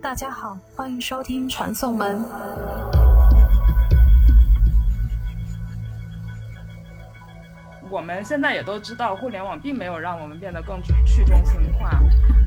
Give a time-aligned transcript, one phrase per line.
[0.00, 2.22] 大家好，欢迎收听传送门。
[7.90, 12.00] 我们现在也都知道，互联网并没有让我们变得更去中心化，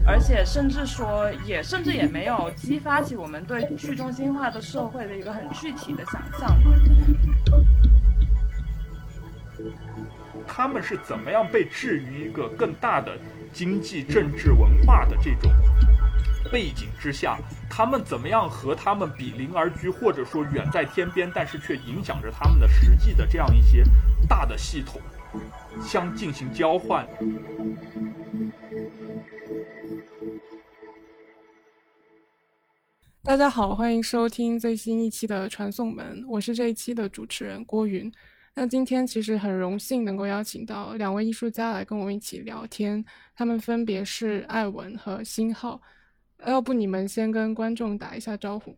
[0.06, 6.58] 而且甚至说，也甚至也没有激发起我们对去中心化的社会的一个很具体的想象。
[10.58, 13.20] 他们是怎么样被置于一个更大的
[13.52, 15.52] 经济、政治、文化的这种
[16.50, 17.38] 背景之下？
[17.70, 23.84] 他们怎么样和他们比邻而居，或者说远在天边，但是却影响着他们的实际的这样一些
[24.30, 25.02] 大的系统
[25.82, 27.06] 相进行交换？
[33.22, 38.10] 大家好，欢迎收听最新一期的传送门，我是这一期的主持人郭云。
[38.58, 43.04] 那今天其实很荣幸能够邀请到两位艺术家来跟我们一起聊天，
[43.36, 45.82] 他们分别是艾文和新浩。
[46.46, 48.74] 要不你们先跟观众打一下招呼。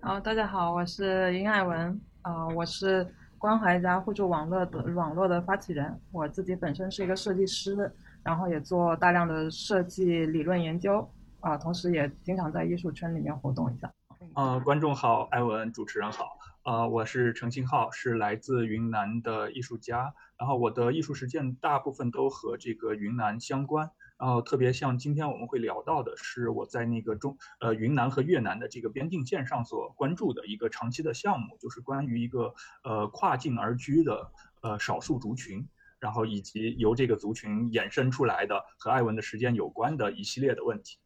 [0.00, 3.04] 好，大家好，我是殷艾文，啊，我是
[3.36, 7.92] 关怀家互助网络的网络的发起人，我自己本身是一个设计师，
[8.22, 11.04] 然后也做大量的设计理论研究，
[11.40, 13.90] 啊，同时也经常在艺术圈里面活动一下。
[14.34, 16.38] 呃，观众好，艾文，主持人好。
[16.70, 20.14] 呃，我是程新浩，是来自云南的艺术家。
[20.38, 23.90] 然后我的艺术实践大部分都和这个云南相关。
[24.16, 32.54] 然后特别像今天我们会聊到的是我在那个中呃云南和越南的这个边境线上所关注的一个长期的项目，就是关于一个
[32.84, 34.30] 呃跨境而居的
[34.62, 35.66] 呃少数族群，
[35.98, 40.98] 然后以及由这个族群衍生出来的和艾文的实践有关的一系列的问题。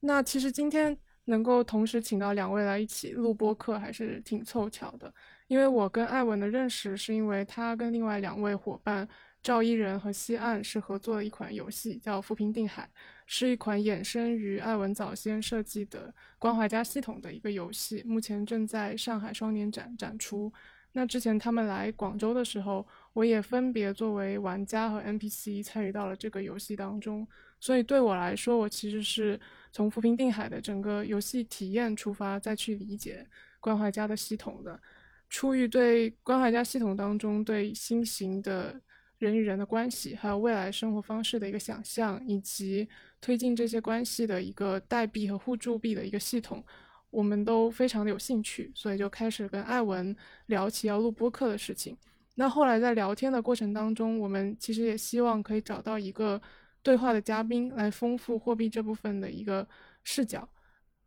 [0.00, 0.98] 那其实今天。
[1.26, 5.12] 能够同时请到两位来一起录播课还是挺凑巧的，
[5.48, 9.06] 因为我跟艾文的认识是因为他跟另外两位伙伴
[9.42, 12.84] 赵一人和西岸是合作了一款游戏，叫《浮萍定海》，
[13.26, 20.52] 是一款衍生于艾文早先设计的关怀家系统的一个游戏，目前正在上海双年展展出。
[20.92, 27.26] 那之前他们来广州的时候，我也分别作为玩家和 NPC 参与到了这个游戏当中，
[27.60, 29.38] 所以对我来说，我其实是。
[29.76, 33.26] 从浮萍定海的整个游戏体验出发，再去理解
[33.60, 34.80] 关怀家的系统的，
[35.28, 38.80] 出于对关怀家系统当中对新型的
[39.18, 42.88] 人与人的关系，还有未来生活方式的一个想象，以及
[43.20, 46.64] 推进这些关系的一个代币和互助币的一个系统，
[47.10, 50.16] 我们都非常的有兴趣，所以就开始跟艾文
[50.46, 51.94] 聊起要录播客的事情。
[52.36, 56.40] 那后来在聊天的过程当中，我们其实也希望可以找到一个。
[56.86, 59.66] 对话的嘉宾来丰富货币这部分的一个
[60.04, 60.48] 视角。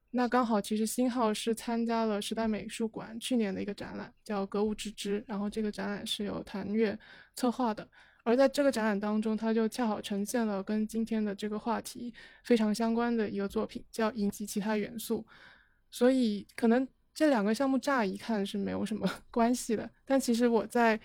[0.10, 7.00] 那刚好，其实新号是参加了时代美术馆去年的一个展览，叫《格物致知》，然后这个展览是由谭月
[7.34, 7.88] 策划的。
[8.26, 12.14] 而在这个展览当中，它就恰好呈现了跟今天的这个话题
[12.44, 15.26] 非常相关的一个作品，叫《引及其他元素》。
[15.90, 21.00] 所以，可能这两个项目乍一看是没有什么 关系的，但其实我在。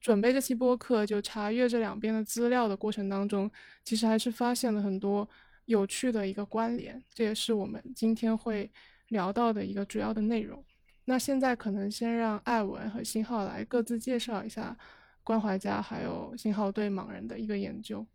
[0.00, 3.50] 准备这期播客，就查阅这两边的资料的过程当中，
[3.84, 5.28] 其实还是发现了很多
[5.66, 8.70] 有趣的一个关联，这也是我们今天会
[9.08, 10.64] 聊到的一个主要的内容。
[11.06, 14.76] 那现在可能先让艾文和新浩来各自介绍一下
[15.22, 18.06] 关怀家还有新浩对盲人的一个研究。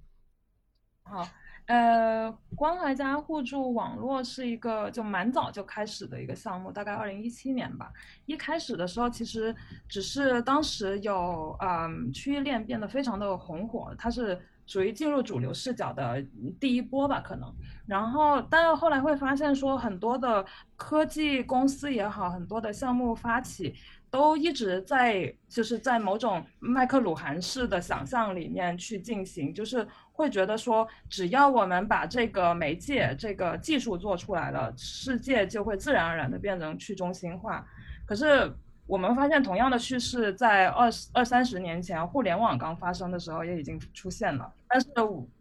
[1.04, 1.28] 好。
[1.70, 7.94] 呃，关怀家互助网络是一个就蛮早就开始的一个项目，大概二零一七年吧。
[8.26, 9.56] 一开始的时候，其实
[9.88, 16.20] 只是当时有嗯区域链变得非常的红火，它是属于进入主流视角的
[16.60, 17.54] 第一波吧，可能。
[17.86, 20.44] 然后，但是后来会发现说，很多的
[20.76, 23.76] 科技公司也好，很多的项目发起。
[24.12, 29.88] 都一直在就是在某种麦克鲁韩式的想象里面去进行，就是
[30.20, 37.66] 会觉得说，只要我们把这个媒介、这个技术做出来了，世界就会自然而然的变成去中心化。
[38.06, 38.54] 可是。
[38.90, 44.52] 我们发现，同样的趋势在二十二三十年前，互联网刚发生的时候也已经出现了。
[44.68, 44.88] 但是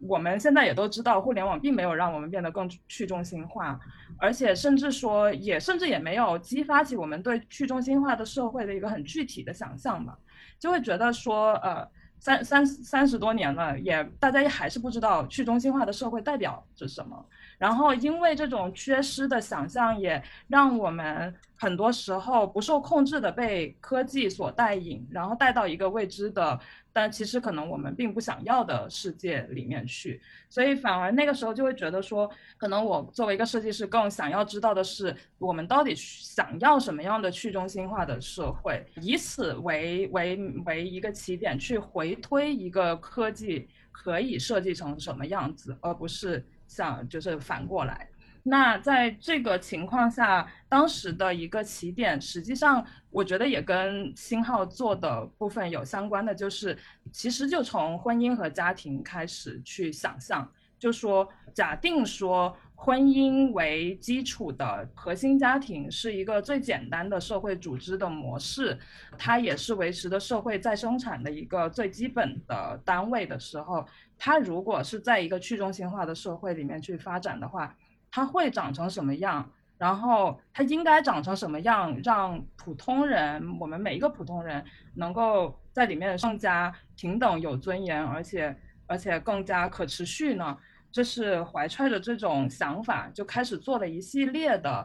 [0.01, 3.81] 我们现在也都知道，互联网并没有让我们变得更去中心化，
[4.19, 10.19] 而且甚至说，也甚至也没有激发起我们对去中心化的社会的一个很具体的想象吧，
[10.59, 11.89] 就会觉得说，呃。
[12.21, 17.25] 三三三十多年了，也大家也还是不知道去中心化的社会代表着什么。
[17.59, 26.59] 然后因为这种缺失的想象，也让我们很多时候不受控制的被科技所带引，然后带到一个未知的。
[27.01, 40.37] 但其实可能我们并不想要的世界里面去，所以反而那个时候就会觉得说，可能我作为一个设计师，更想要知道的是，我们到底想要什么样的去中心化的社会，以此为为
[40.67, 48.09] 为一个起点去回推一个科技可以设计成什么样子，而不是像就是反过来。
[48.49, 56.77] 那在这个情况下，当时的一个起点，实际上我觉得也跟星号做的部分有相关的，就是
[57.13, 68.79] 其实就从婚姻和家庭开始去想象，就说假定说婚姻为基础的核心家庭是一个最简单的社会组织的模式，
[69.19, 73.87] 它也是维持的社会再生产的一个最基本的单位的时候，
[74.17, 77.77] 它如果是在一个去中心化的社会里面去发展的话。
[78.11, 79.51] 它会长成什么样？
[79.77, 84.65] 然后它应该长成什么样，让普通人，我们每一个普通人
[84.95, 88.57] 能够在里面更加平等、有尊严，而且
[88.89, 90.59] 而且更加可持续呢？
[90.91, 94.85] 这是怀揣着这种想法，就开始做了一系列的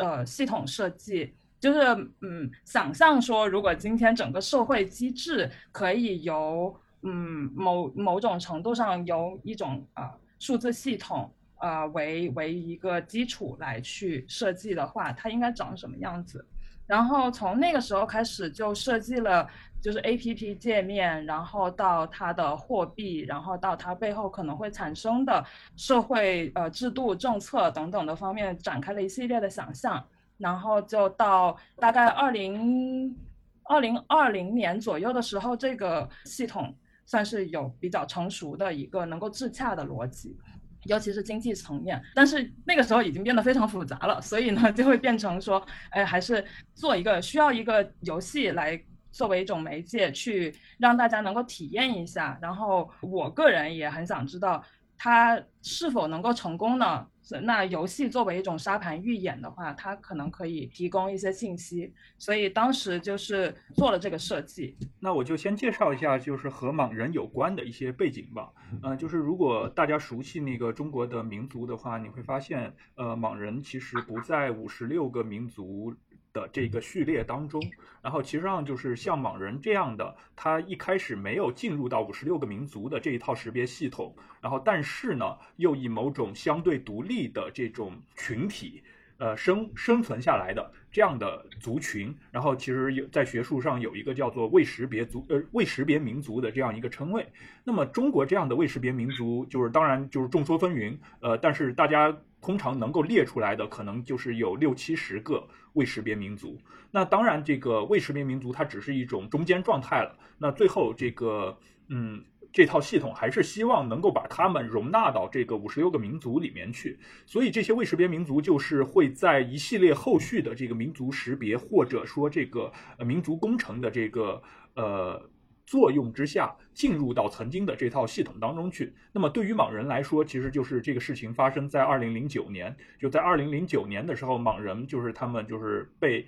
[0.00, 1.80] 呃系统设计，就是
[2.22, 11.32] 嗯，想象说，如果今天整个社会机制可以由嗯某某种程度上由一种啊数字系统。
[11.62, 16.44] 呃，为为一个基础来去设计的话，它应该长什么样子？
[16.88, 19.48] 然后从那个时候开始就设计了，
[19.80, 25.44] 就是 A P P 界面，然后到它的货币，然后到它背后可能会产生的
[25.76, 30.04] 社会呃制度、政策等等的方面，展开了一系列的想象。
[30.38, 33.16] 然后就到大概二零
[33.62, 36.74] 二零二零年左右的时候，这个系统
[37.06, 40.36] 算是有比较成熟的一个能够自洽的逻辑。
[40.84, 46.44] 尤其是经济层面，但是那个时候已经变得非常复杂了，所以呢， 就会变成说，哎，还是
[46.74, 48.80] 做一个需要一个游戏来
[49.10, 52.38] 作为一种媒介，去让大家能够体验一下。
[52.40, 54.62] 然后我个人也很想知道。
[55.04, 57.04] 它是否能够成功呢？
[57.40, 64.76] 那游戏作为一种沙盘预演的话，它可能可以提供一些信息，所以当时就是做了这个设计。
[65.00, 68.52] 那我就先介绍一下，就是和莽人有关的一些背景吧。
[68.82, 75.94] 嗯，就是如果大家熟悉那个中国的民族的话，你会发现，呃，莽人其实不在五十六个民族。
[76.32, 77.62] 的这个序列当中，
[78.02, 88.82] 然后其实上就是像莽人这样的，他一开始没有进入到五十六个民族的这一套识别系统，然后但是呢，又以某种相对独立的这种群体，
[89.18, 97.26] 呃生生存下来的这样的族群，然后其实有在学术上有一个叫做未识别族呃未识别民族的这样一个称谓。
[97.62, 102.16] 那么中国这样的未识别民族，就是当然就是众说纷纭，呃，但是大家。
[102.42, 106.60] 通常能够列出来的，可能就是有六七十个未识别民族。
[106.90, 110.18] 那当然，这个未识别民族它只是一种中间状态了。
[110.36, 111.56] 那最后这个，
[111.88, 112.22] 嗯，
[112.52, 116.98] 这套系统还是希望能够把他们容纳到这个五十六个民族里面去。
[117.24, 124.42] 所以这些未识别民族就是会在一系列后续的这个民族识别或者说这个民族工程的这个
[124.74, 125.30] 呃。
[125.64, 128.92] 作用之下，进入到曾经的这套系统当中去。
[129.12, 132.76] 那么对于莽人来说，其实就是这个事情发生在二零零九年。
[132.98, 136.26] 就在二零零九年的时候，莽人就是他们就是被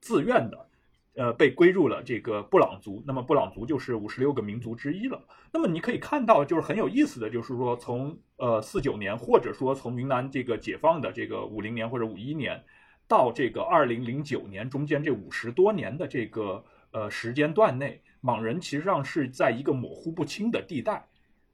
[0.00, 0.68] 自愿的，
[1.14, 3.02] 呃，被归入了这个布朗族。
[3.06, 5.22] 那么布朗族就是五十六个民族之一了。
[5.52, 12.60] 那么你可以看到，就是很有意思的就是说，从呃四九年，或者说从云南这个解放的这个五零年或者五一年，
[13.06, 18.02] 到这个二零零九年中间这五十多年的这个呃时间段内。
[18.20, 21.06] 莽人其实上是在一个模糊不清的地带，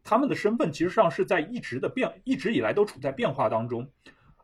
[0.03, 3.89] 他们的身份其实上是在一直的变，一直以来都处在变化当中。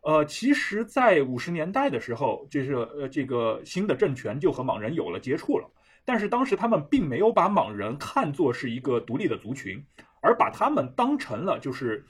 [0.02, 5.70] 呃，其实，在五十年代的时候，就是呃这个新的政权就和莽人有了接触了，
[6.04, 9.80] 但是当时他们并没有把莽人看作是一个独立的族群，
[10.20, 12.04] 而把他们当成了就是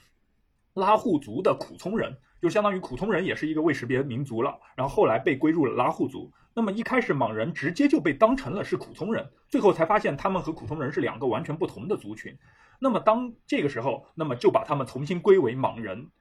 [0.73, 6.31] 拉祜族的苦聪人，就相当于苦聪人也是一个未识别民族了，然后后来被归入了拉祜族。
[6.55, 12.37] 那么一开始，莽人直接就被当成了是苦聪人，最后才发现他们和苦聪人是两个完全不同的族群。
[12.79, 16.11] 那么当这个时候，那么就把他们重新归为莽人，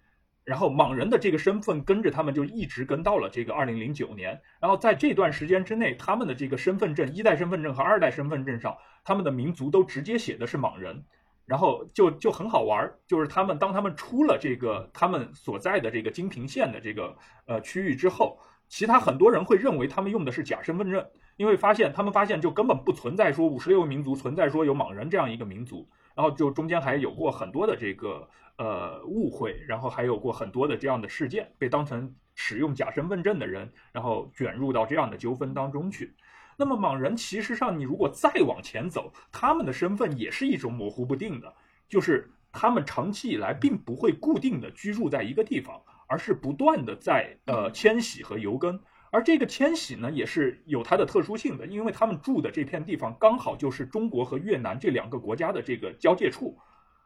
[0.45, 4.41] 然后莽人的这个身份跟着他们就一直跟到了这个二零零九年。
[4.59, 8.75] 然后在这段时间之内，他们的这个身份证一代身份证和二代身份证上，
[9.05, 11.05] 他们的民族都直接写的是莽人。
[11.45, 18.39] 然后就就很好玩，就是他们当他们出了这个他们所在的这个金平县的这个呃区域之后。
[18.73, 28.27] 其他很多人会认为他们用的是假身份证，因为发现他们发现就根本不存在说五十六个民族存在说有莽人这样一个民族，然后就中间还有过很多的这个
[28.57, 36.15] 呃误会，然后还有过很多的这样的事件被当成使用假身份证的人，然后卷入到这样的纠纷当中去。
[36.57, 41.55] 那么莽人其实上，你如果再往前走，他们的身份也是一种模糊不定的，
[41.91, 45.79] 就是他们长期以来并不会固定的居住在一个地方，
[46.13, 48.79] 而是不断的在呃迁徙和游耕。
[49.11, 56.59] 而这个迁徙呢，也是有它的特殊性的，因为他们住的这片地方刚好就是中国和越南这两个国家的这个交界处。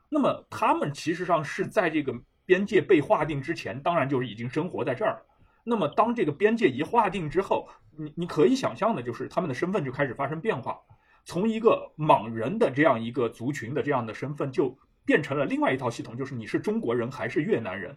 [0.09, 2.13] 那么他们其实上是在这个
[2.45, 5.23] 边界被划定之前，当然就是已经生活在这儿。
[5.65, 10.79] 那么当这个边界一划定之后，你你可以想象的就是他们的身份就开始发生变化，
[11.25, 17.97] 从一个莽人的这样一个族群的这样的身份，就变成了另外一套系统，就是你是中国人还是越南人。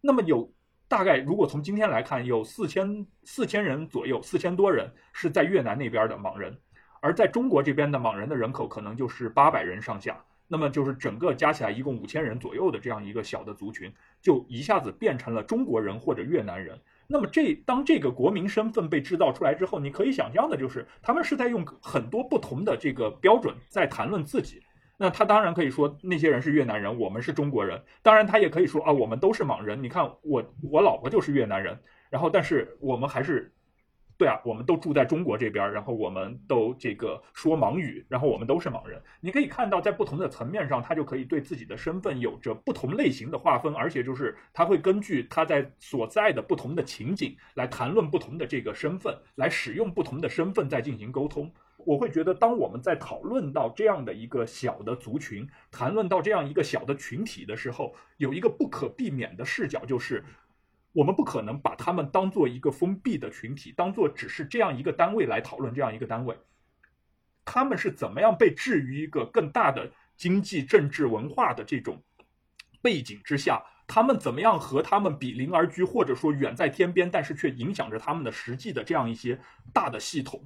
[0.00, 0.52] 那么有
[0.86, 6.56] 大概如果从今天来看，有四千四千人左右，四千多人是在越南那边的莽人，
[7.00, 10.16] 而在中国这边的莽人的人口可能就是八百人上下。
[10.50, 16.80] 那么就是整个加起来一共五千人左右的这样一个小的族群，就一下子变成了中国人或者越南人。
[17.06, 24.62] 那么这当这个国民身份被制造出来之后，你可以想象的就是他们是在用很多不同的这个标准在谈论自己。
[24.98, 27.82] 那他当然可以说那些人是越南人，我们是中国人。
[28.02, 29.82] 当然他也可以说啊，我们都是莽人。
[29.82, 33.54] 你看我我老婆就是越南人，然后但是我们还是。
[34.18, 39.00] 对啊，我们都住在中国这边，然后我们都这个说盲语，然后我们都是莽人。
[39.20, 51.48] 你可以看到，在不同的层面上，他就可以对自己的身份有着不同类型的划分，而且就是他会根据他在所在的不同的情景来谈论不同的这个身份，来使用不同的身份在进行沟通。
[51.88, 60.22] 我会觉得，当我们在讨论到这样的一个小的族群，谈论到这样一个小的群体的时候，有一个不可避免的视角就是。
[60.92, 66.36] 我们不可能把他们当做一个封闭的群体，当做只是这样一个单位来讨论这样一个单位。
[67.44, 72.02] 他们是怎么样被置于一个更大的经济、政治、文化的这种
[72.82, 73.62] 背景之下？
[73.86, 79.38] 他们怎么样和他们比邻而居，或者说远在天边，但是却影响着他们的实际的这样一些
[79.72, 80.42] 大的系统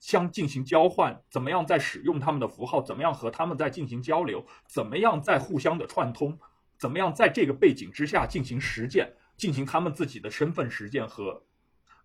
[0.00, 1.22] 相进行交换？
[1.30, 2.82] 怎么样在使用他们的符号？
[2.82, 4.44] 怎么样和他们在进行交流？
[4.66, 6.36] 怎么样在互相的串通？
[6.76, 9.12] 怎么样在这个背景之下进行实践？
[9.36, 11.42] 进行他们自己的身份实践和，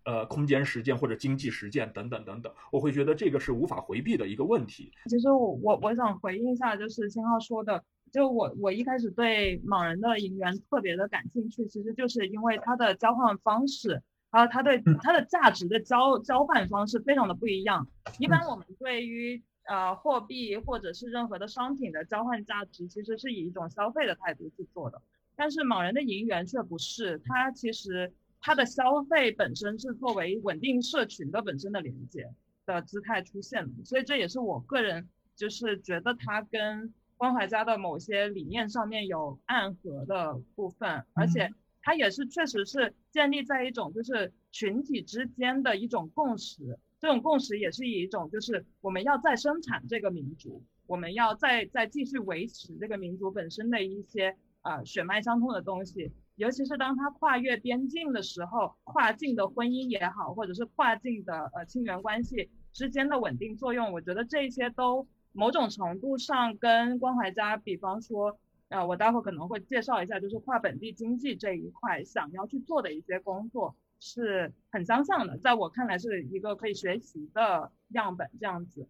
[0.04, 4.90] 呃，空间实践或者经济实践等等等等，我会觉得这个是无法回避的一个问题。
[5.10, 14.02] 其实我我我想回应一下，就是星浩说的，就我我一开始对莽人的银元特别的感兴趣，其实就是因为它的交换方式，
[14.36, 17.88] 还有它对它的价值的交交换方式非常的不一样。
[18.18, 25.00] 一般我们对于呃货币或者是任何的商品的交换价值，其实是以一种消费的态度去做的。
[25.36, 28.12] 但是莽人的银元却不是，它其实
[28.42, 32.30] 它的消费本身是作为稳定社群的本身的连接
[32.66, 41.50] 的姿态出现的，所以这也是我个人就是觉得它跟关怀家的某些理念上面有暗合的部分，而且
[41.86, 54.36] 它也是确实是建立在一种就是群体之间的一种共识，这种共识也是以一种就是我们要再生产这个民族，我们要再再继续维持这个民族本身的一些。
[54.62, 68.36] 啊，血脉相通的东西，尤其是当它跨越边境的时候，跨境的婚姻也好，或者是跨境的呃亲缘关系之间的稳定作用，我觉得这些都某种程度上跟关怀家，比方说，
[68.68, 78.88] 呃，我待会可能会介绍一下，就是跨本地经济这一块想要去做的一些工作是很相像的，在我看来是一个可以学习的样本，这样子。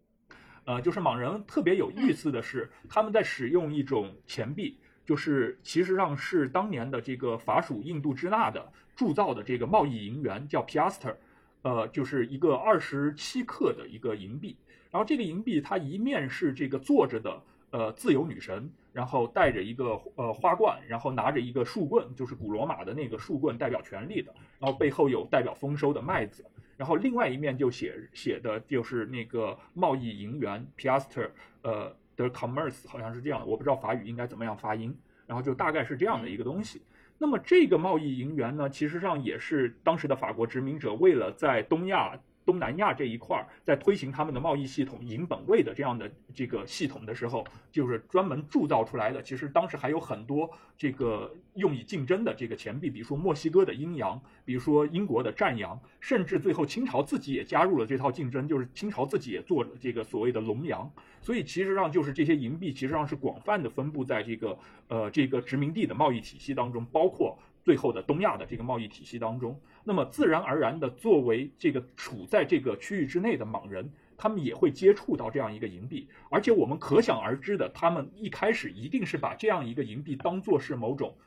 [0.65, 4.79] 呃，就是莽人特别有意思的是，他们在使用一种钱币。
[5.05, 11.15] 就是其实上是当年的这个法属印度支那的铸造的这个贸易银元叫 piaster，
[11.63, 14.57] 呃，就是一个二十七克的一个银币。
[14.91, 17.41] 然后这个银币它一面是这个坐着的
[17.77, 24.33] 呃自由女神，然后带着一个呃花冠，然后拿着一个树棍，就是古罗马的那个树棍代表权力的。
[24.59, 26.43] 然后背后有代表丰收的麦子。
[26.79, 31.29] 然后另外一面就写写的就是那个贸易银元 piaster，
[31.61, 31.95] 呃。
[32.17, 36.81] 的 commerce 好像是这样，我不知道法语应该怎么样发音，然后就大概是这样的一个东西。
[37.19, 42.19] 那么这个贸易银元呢，其实上也是当时的法国殖民者为了在东亚。
[42.47, 49.21] 东南亚这一块儿在推行他们的贸易系统银本位的这样的这个系统的时候，就是专门铸造出来的。
[49.21, 50.49] 其实当时还有很多
[50.79, 60.89] 这个用以竞争的这个钱币，比如说墨西哥的阴阳，比如说英国的战洋，甚至最后清朝自己也加入了这套竞争，就是清朝自己也做这个所谓的龙洋。
[61.21, 67.37] 所以其实上就是这些银币，其实上是广泛的分布在这个呃这个殖民地的贸易体系当中，包括。
[67.67, 81.19] 最后的东亚的这个贸易体系当中，那么自然而然的，作为这个处在这个区域之内的莽人，他们也会接触到这样一个银币，而且我们可想而知的，他们一开始一定是把这样一个银币当做是某种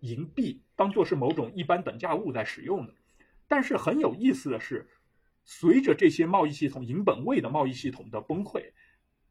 [0.00, 2.92] 银币，当做是某种一般等价物在使用的。
[3.46, 4.88] 但是很有意思的是，
[5.44, 8.72] 随着这些贸易系统银本位的贸易系统的崩溃，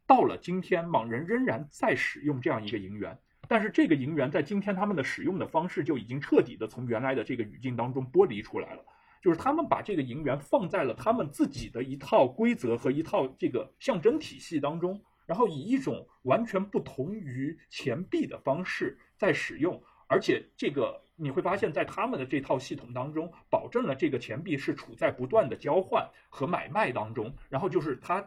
[0.08, 3.20] 到了今天，莽人仍然在使用这样一个银元，
[3.54, 8.84] 但是这个银元在今天他们的使用的方式就已经彻底的从原来的这个语境当中剥离出来了，
[9.22, 28.26] 就是他们把这个银元放在了他们自己的一套规则和一套这个象征体系当中，然后以一种完全不同于钱币的方式在使用，而且这个你会发现在他们的这套系统当中，保证了这个钱币是处在不断的交换和买卖当中，然后就是它。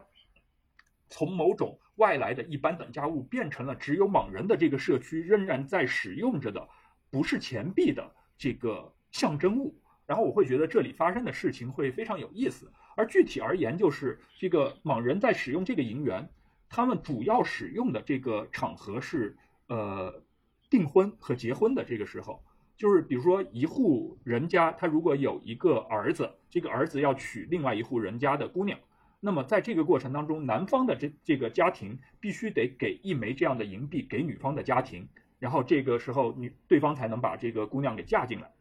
[1.09, 6.67] 从某种外来的一般等价物变成了只有莽人的这个社区仍然在使用着的，
[7.09, 9.75] 不是钱币的这个象征物。
[10.05, 12.71] 然后我会觉得这里发生的事情会非常有意思。
[12.95, 16.29] 而具体而言，就是这个莽人在使用这个银元，
[16.69, 19.35] 他们主要使用的这个场合是
[19.67, 20.23] 呃
[20.69, 22.41] 订婚和结婚的这个时候，
[22.77, 28.79] 就是比如说一户人家他如果有一个儿子，这个儿子要娶另外一户人家的姑娘。
[29.19, 35.07] 那么在这个过程当中，男方的这这个家庭必须得给一枚这样的银币给女方的家庭，
[35.39, 38.51] 然后这个时候女对方才能把这个姑娘给嫁进来。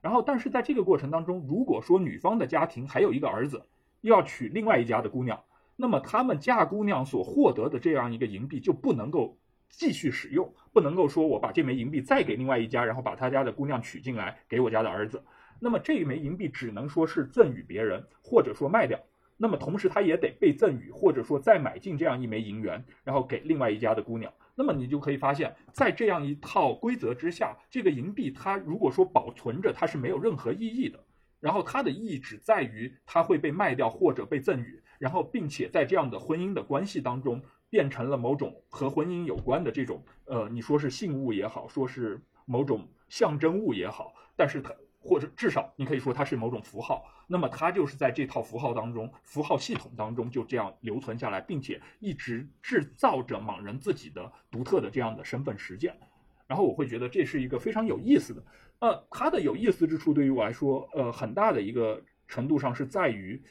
[0.00, 3.64] 然后，但是在这个过程当中，如果说女方的家庭还有一个儿子，
[4.02, 5.42] 要娶另外一家的姑娘，
[5.76, 9.38] 那么他们嫁姑娘所获得的这样一个银币就不能够
[9.70, 15.24] 继续使用，不能够说我把这枚银币再给另外一家，然后把他家的姑娘娶进来给我家的儿子。
[15.58, 19.00] 那么这一枚银币只能说是赠与别人，或者说卖掉。
[19.44, 24.32] 那么同时，他也得被赠与，或者说再买进这样一枚银元，然后给另外一家的姑娘。
[24.54, 30.98] 那么你就可以发现，在这样一套规则之下，这个银币它如果说保存着，它是没有任何意义的。
[31.40, 44.74] 然后它的意义只在于它会被卖掉或者被赠与，然后并且在这样的婚姻的关系当中，变成了某种和婚姻有关的这种，呃，你说是信物也好，说是某种象征物也好，但是它。
[45.04, 55.94] 或者至少你可以说它是某种符号，那么它就是在这套符号当中，符号系统当中就这样留存下来，并且一直制造着莽人自己的独特的这样的身份实践。
[56.46, 58.42] 然后我会觉得这是一个非常有意思的，
[58.78, 63.42] 呃，它的有意思之处对于我来说，呃，很大的一个程度上是在于，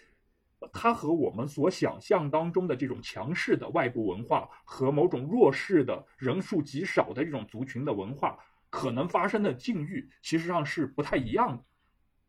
[0.72, 8.40] 它和我们所想象当中的这种强势的外部文化和某种弱势的人数极少的这种族群的文化。
[8.74, 11.64] 可能发生的境遇，其实上是不太一样的，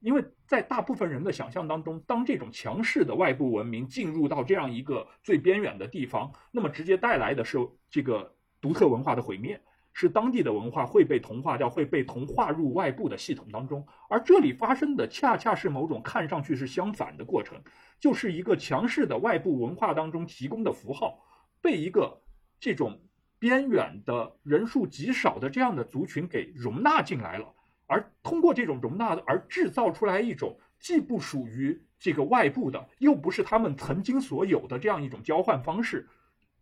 [0.01, 7.57] 因为在大部分人的想象当中，当这种强势的外部文明进入到这样一个最边远的地方，那么直接带来的是
[7.89, 9.59] 这个独特文化的毁灭，
[9.95, 13.83] 是当地的文化会被同化掉，会被同化入外部的系统当中。
[14.11, 17.59] 而这里发生的恰恰是某种看上去是相反的过程，
[17.99, 21.25] 就是一个强势的外部文化当中提供的符号，
[21.63, 22.21] 被一个
[22.61, 23.01] 这种。
[23.45, 27.53] 边远的人数极少的这样的族群给容纳进来了，
[27.87, 36.09] 而通过这种容纳而制造出来一种既不属于这个外部的，又不是他们曾经所有的这样一种交换方式，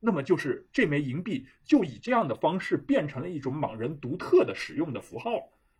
[0.00, 5.30] 那么就是这枚银币就以这样的方式变成了一种莽人独特的使用的符号。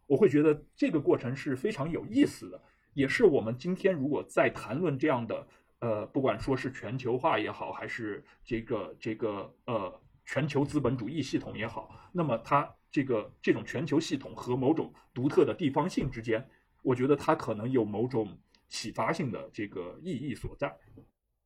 [0.07, 2.63] 我会觉得这个过程是非常有意思的，
[2.95, 5.49] 也是我们今天如果在谈论这样的
[5.81, 10.01] 呃，不管说是全球化也好，还是这个这个呃。
[10.25, 16.49] 全球资本主义系统也好，那么它这个这种全球系统和某种独特的地方性之间，
[16.83, 20.75] 我觉得它可能有某种启发性的这个意义所在。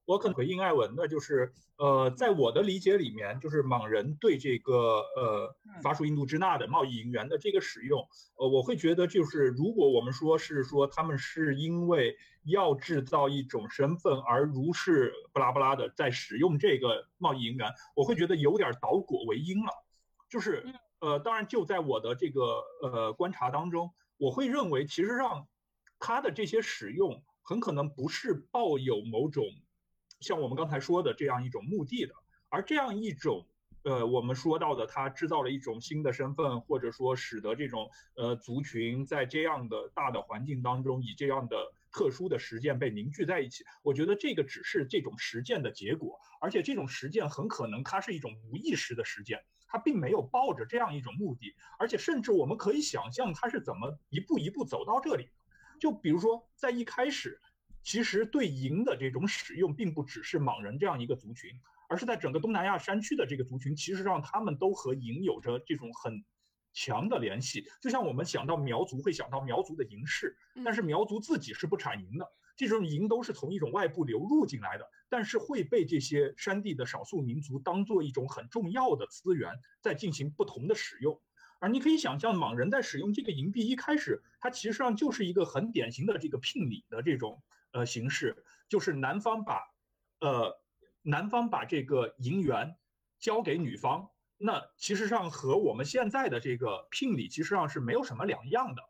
[0.07, 8.01] 我可能回应艾文的，就是呃，在我的理解里面，就是莽人对这个呃法属印度支那的贸易银元的这个使用，
[8.39, 19.73] 呃，我会觉得就是如果我们说是说他们是因为要制造一种身份而如是不拉不拉的在使用这个贸易银元，我会觉得有点倒果为因了。
[20.31, 20.65] 就是
[21.01, 25.49] 呃，当然就在我的这个呃观察当中，我会认为其实上
[25.99, 29.43] 他的这些使用很可能不是抱有某种。
[30.27, 32.13] 像我们刚才说的这样一种目的的，
[32.49, 33.47] 而这样一种，
[33.85, 43.63] 呃，我们说到的，它制造了一种新的身份，或者说使得这种呃族群在这样的大的环境当中，以这样的特殊的实践被凝聚在一起。
[43.85, 55.31] 我觉得这个只是这种实践的结果，而且这种实践很可能它是一种无意识的实践，它并没有抱着这样一种目的，而且甚至我们可以想象它是怎么一步一步走到这里的。
[55.79, 57.41] 就比如说在一开始。
[57.87, 61.53] 其实对银的这种使用，并不只是莽人这样一个族群，
[61.89, 66.25] 而是在整个东南亚山区的这个族群，其实上他们都和银有着这种很
[66.73, 67.65] 强的联系。
[67.81, 81.21] 就像我们想到苗族，会想到苗族的银饰，但是苗族自己是不产银的，这种银都是从一种外部流入进来的，但是会被这些山地的少数民族当做一种很重要的资源，在进行不同的使用。
[81.61, 87.41] 而你可以想象，莽人在使用这个银币一开始，它其实上就是一个很典型的这个聘礼的这种。
[87.77, 89.61] 呃形式，就是男方把
[90.21, 90.59] 呃
[91.03, 92.77] 男方把这个银元
[93.19, 94.09] 交给女方，
[94.39, 98.83] 那其实上和我们现在的这个聘礼其实上是没有什么两样的。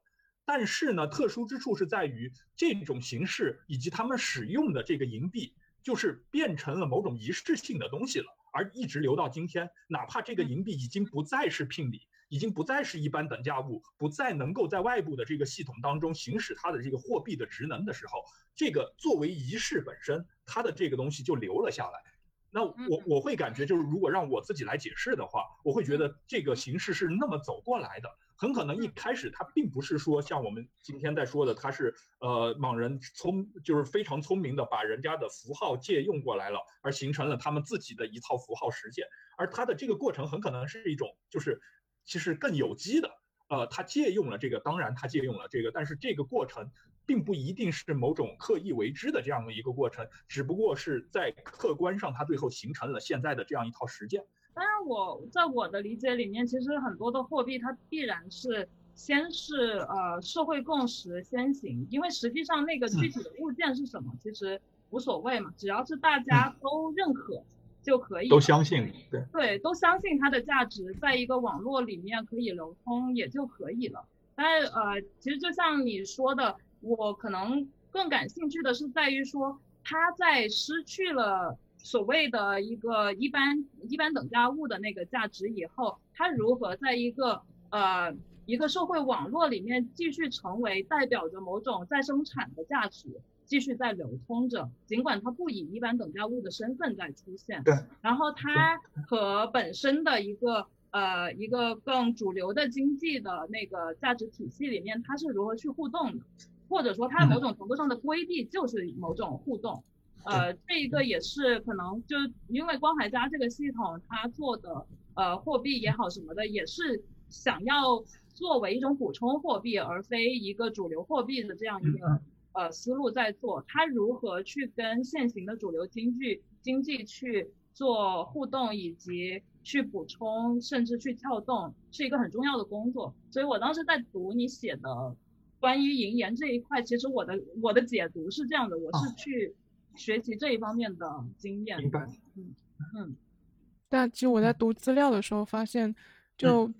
[0.44, 22.02] 但是呢，特殊之处是在于这种形式以及他们使用的这个银币，就是变成了某种仪式性的东西了，而一直留到今天，哪怕这个银币已经不再是聘礼，已经不再是一般等价物，不再能够在外部的这个系统当中行使它的这个货币的职能的时候，这个作为仪式本身，它的这个东西就留了下来。
[22.50, 28.08] 那我我会感觉，就是如果让我自己来解释的话，我会觉得这个形式是那么走过来的。
[28.38, 39.06] 很可能一开始它并不是说像我们今天在说的，它是呃莽人聪就是非常聪明的把人家的符号借用过来了，而形成了他们自己的一套符号实践。
[39.38, 41.60] 而它的这个过程很可能是一种就是
[42.06, 43.10] 其实更有机的，
[43.48, 46.70] 呃，他借用了这个，当然他借用了这个，但是这个过程
[47.04, 54.24] 并不一定是某种刻意为之的这样的一个过程，只不过是在客观上它最后形成了现在的这样一套实践。
[54.54, 64.58] 当然，我在我的理解里面，其实很多的货币它必然是先是呃社会共识先行，因为实际上那个具体的物件是什么，其实
[64.90, 67.44] 无所谓嘛，只要是大家都认可
[67.86, 74.04] 就可以，都相信，对对，都相信它的价值，在一个网络里面可以流通也就可以了。
[74.34, 81.56] 但是呃，其实就像你说的，我可能更感兴趣的是在于说，它在失去了。
[81.78, 88.12] 所谓的一个一般一般等价物的那个价值以后，它如何在一个呃
[88.44, 97.62] 一个社会网络里面继续成为代表着某种再生产的价值，继续在流通着，尽管它不以一般等价物的身份在出现。
[97.64, 97.74] 对。
[98.02, 106.24] 然后它和本身的一个呃一个更主流的经济的那个价值体系里面，它是如何去互动的，
[106.68, 109.82] 或者说它某种程度上的规避就是某种互动。
[110.24, 112.16] 呃，这一个也是可能，就
[112.48, 118.02] 因为光海家这个系统，它做的呃货币也好什么的，也是想要
[118.34, 122.20] 作为一种补充货币，而非一个主流货币的这样一个
[122.56, 123.64] 呃思路在做。
[123.68, 133.14] 它如何去跟现行的主流经济经济去做互动，以及去补充，甚至去撬动，是一个很重要的工作。
[133.30, 135.16] 所以我当时在读你写的
[135.60, 139.54] 关于银盐这一块，其实我的我的解读是这样的，我是去。
[139.98, 142.06] 学习这一方面的经验，明白。
[142.34, 142.54] 嗯
[142.94, 143.16] 嗯。
[143.88, 145.96] 但其实我在读资料的时候发现，
[146.36, 146.70] 就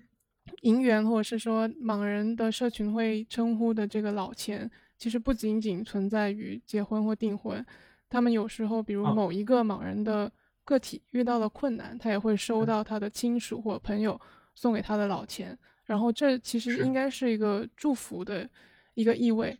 [0.61, 7.65] 银元或者是说盲人的社群会称呼的这个老钱，其实不仅仅存在于结婚或订婚。
[8.09, 10.31] 他们有时候，比如某一个莽人的
[10.63, 14.19] 个体遇到了困难，他也会收到他的亲属或朋友
[14.55, 18.49] 送给他的老钱，然后这其实应该是一个祝福的
[18.93, 19.57] 一个意味。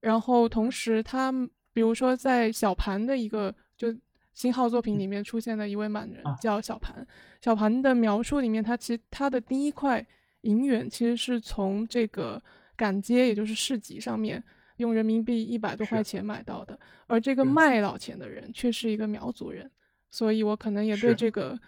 [0.00, 1.32] 然后同时他。
[1.72, 3.94] 比如说，在小盘的一个就
[4.34, 7.06] 新号作品里面出现的一位满人叫小盘。
[7.40, 10.04] 小盘的描述里面，他其实他的第一块
[10.40, 12.42] 银元其实是从这个
[12.76, 14.42] 赶街，也就是市集上面
[14.80, 16.78] 用人民币一百多块钱买到的。
[17.06, 19.70] 而这个卖老钱的人却是一个苗族人，
[20.10, 21.58] 所以我可能也对这个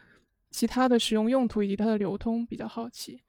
[0.50, 3.22] 其他的使用用途以及它的流通比较好奇。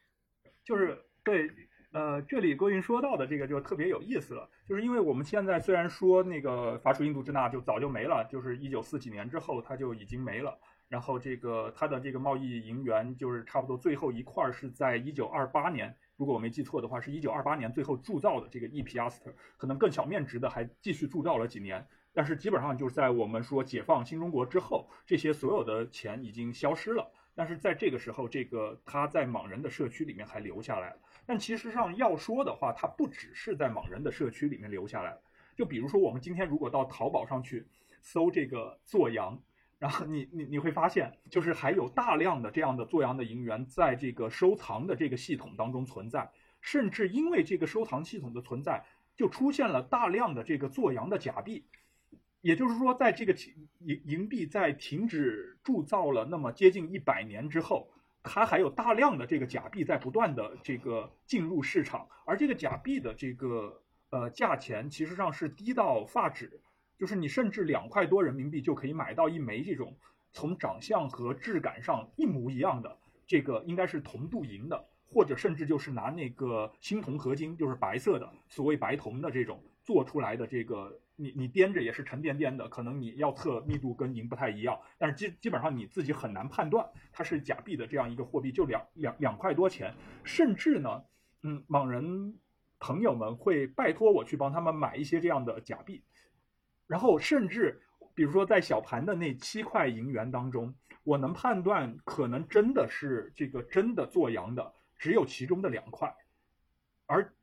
[0.63, 1.49] 就是对。
[1.95, 10.57] 呃，这里郭云说到的这个就特别有意思了，就是因为我们现在虽然说那个法属印度支那就早就没了，就是一九四几年之后它就已经没了，
[10.89, 30.95] 然后这个它的这个贸易银元就是差不多最后一块是在一九二八年，如果我没记错的话，是一九二八年最后铸造的这个一皮阿斯特，可能更小面值的还继续铸造了几年，但是基本上就是在我们说解放新中国之后，这些所有的钱已经消失了，但是在这个时候，这个它在莽人的社区里面还留下来了。
[31.25, 35.11] 但其实上要说的话，它不只是在莽人的社区里面留下来
[35.57, 37.67] 就比如说，我们今天如果到淘宝上去
[38.01, 39.37] 搜这个做羊，
[39.83, 48.85] 然后你你你会发现，就是还有大量的这样的做羊的银元在这个收藏的这个系统当中存在，甚至因为这个收藏系统的存在，
[49.17, 51.65] 就出现了大量的这个做羊的假币。
[52.39, 53.35] 也就是说，在这个
[53.79, 57.89] 银银币在停止铸造了那么接近一百年之后。
[58.25, 66.61] 它还有大量的这个假币在不断的这个进入市场，而这个假币的这个呃价钱其实上是低到发指，
[66.97, 69.95] 就是你甚至两块多人民币就可以买到一枚这种
[70.31, 80.99] 从长相和质感上一模一样的这个应该是铜镀银的，或者甚至就是拿那个青铜合金，就是白色的所谓白铜的这种做出来的这个。
[81.15, 91.03] 你你掂着也是沉甸甸的，可能你要测密度跟银不太一样，但是基基本上你自己很难判断它是假币的这样一个货币，就两两两块多钱，甚至呢，
[91.43, 92.33] 嗯，莽人
[92.79, 96.03] 朋友们会拜托我去帮他们买一些这样的假币，
[96.93, 97.81] 然后甚至
[98.13, 106.15] 比如说在小盘的那七块银元当中，我能判断可能真的是这个真的做阳的只有其中的两块，
[107.07, 107.33] 而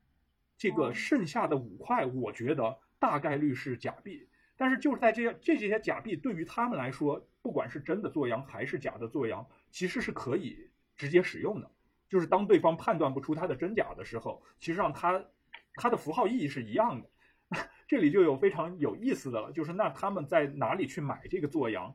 [0.56, 4.28] 这个剩下的五块，我觉得大概率是假币。
[4.56, 11.68] 但是就是在这些这些假币对于他们来说，不管是真的做阳还是假的做阳，其实是可以直接使用的。
[12.08, 15.24] 就是当对方判断不出它的真假的时候，其实上它
[15.74, 17.10] 它的符号意义是一样的。
[17.90, 21.92] 这里就有非常有意思的了，就是那他们在哪里去买这个做羊？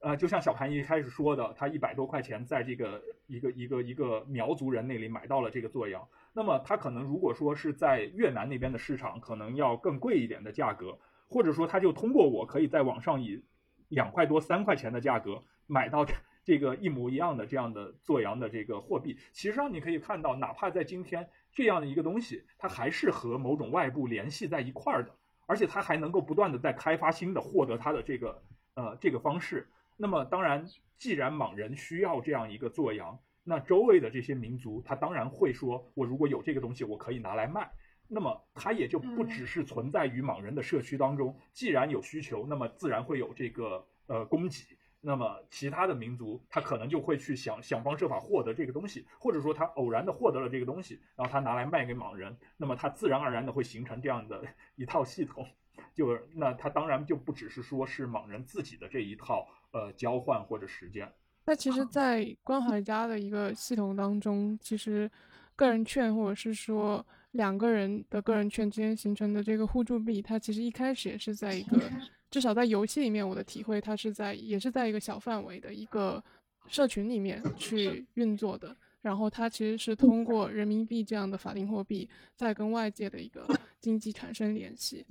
[0.00, 10.98] 呃，就像小盘一开始说的，他一百多块钱在这个一个一个一个苗族人那里买到了这个做羊，那么他可能如果说是在越南那边的市场，可能要更贵一点的价格。
[11.30, 13.42] 或者说，他就通过我可以在网上以
[13.88, 16.04] 两块多、三块钱的价格买到
[16.44, 19.16] 这个一模一样的这样的做羊的这个货币。
[19.32, 25.14] 其实上你可以看到，哪怕在今天这样的一个东西，它还是和某种外部联系在一块儿的，
[25.48, 28.42] 而且它还能够不断的在开发新的获得它的这个
[28.74, 29.66] 呃这个方式。
[29.96, 30.64] 那么当然，
[30.98, 37.68] 既然莽人需要这样一个做羊，那周围的这些民族他当然会说，我如果有这个东西，我可以拿来卖。
[38.06, 41.36] 那么它也就不只是存在于莽人的社区当中。
[41.52, 44.77] 既然有需求，那么自然会有这个呃供给。
[45.00, 52.36] 那么其他的民族，他可能就会去想想方设法获得这个东西，或者说他偶然的获得了这个东西，然后他拿来卖给莽人。
[52.56, 54.42] 那么他自然而然的会形成这样的
[54.76, 55.46] 一套系统。
[55.94, 61.12] 就那他当然就不只是说是莽人自己的这一套呃交换或者实践。
[61.44, 65.10] 那其实，在关怀家的一个系统当中，其实
[65.54, 67.04] 个人券或者是说。
[67.32, 71.78] 两个人的个人券之间形成的这个互助币，它其实一开始也是在一个，
[72.30, 76.22] 至少在游戏里面，我的体会，它是在也是在一个小范围的一个
[76.66, 78.76] 社群里面去运作的。
[79.00, 83.46] 然后它其实是通过人民币这样的法定货币，在跟外界的一个
[83.80, 85.06] 经济产生联系。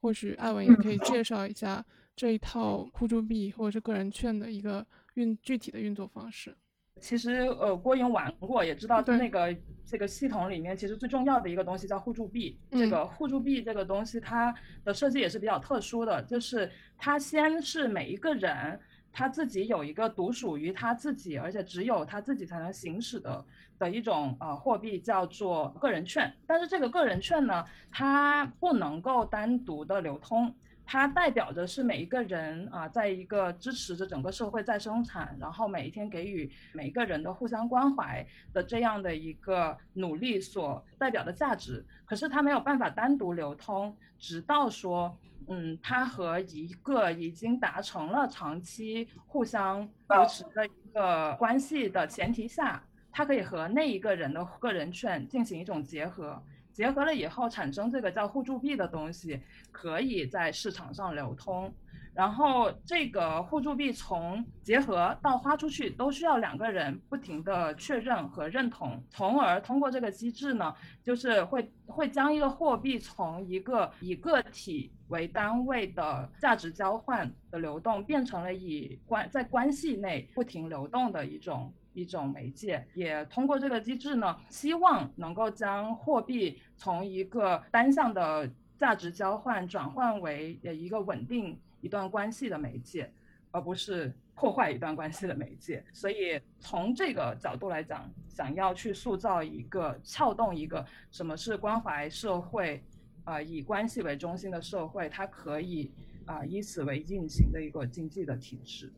[0.00, 1.84] 或许艾文也可以介绍一下
[2.16, 6.56] 这一套互助币或者是个人券的一个运具体的运作方式。
[7.00, 12.56] 其实，呃，郭莹玩过，也知道那个这个系统里面，其实最重要的一个东西叫互助币。
[12.70, 18.78] 这个互助币这个东西，它的设计也是比较特殊的，就是它先是每一个人
[19.10, 23.44] 他自己有一个独属于他自己，而且只有他自己才能行使的
[23.78, 26.32] 的一种呃货币，叫做个人券。
[26.46, 30.54] 但是这个个人券呢，它不能够单独的流通。
[30.92, 41.82] 它代表着是每一个人啊，在一个支持着整个社会在生产，然后每一天给予每一个人的互相关怀的这样的一个努力所代表的价值。
[42.04, 45.16] 可是它没有办法单独流通，直到说，
[45.48, 56.42] 嗯，它和一个已经达成了长期互相扶持的一个关系的前提下，它可以和那一个人的个人券进行一种结合。
[56.72, 61.72] 结合了以后产生这个叫互助币的东西，可以在市场上流通。
[62.14, 81.72] 然后这个互助币从结合到花出去，都需要两个人不停的确认和认同，从而通过这个机制呢，就是会会将一个货币从一个以个体为单位的价值交换的流动，变成了以关在关系内不停流动的一种。
[81.92, 93.12] 一种媒介，也通过这个机制呢，希望能够将货币从一个单向的价值交换转换为一个稳定一段关系的媒介，
[93.50, 95.84] 而不是破坏一段关系的媒介。
[95.92, 102.82] 所以从这个角度来讲，想要去塑造一个撬动一个什么是关怀社会，
[103.24, 105.92] 啊以关系为中心的社会，它可以
[106.24, 108.92] 啊以此为运行的一个经济的体制。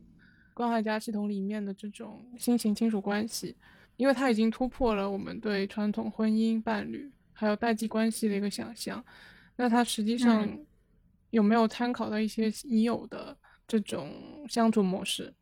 [0.55, 3.57] 关怀家系统里面的这种新型亲属关系，
[3.97, 9.05] 因为它已经突破了我们对传统婚姻伴侣还有代际关系的一个想象。
[9.57, 10.49] 那它实际上
[11.31, 13.37] 有没有参考到一些已有的
[13.67, 15.35] 这种相处模式？